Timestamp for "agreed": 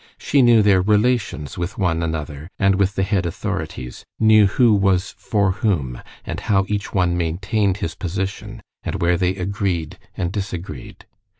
9.35-9.99